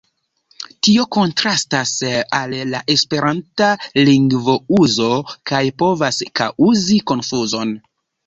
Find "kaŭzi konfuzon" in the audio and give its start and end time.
6.41-7.77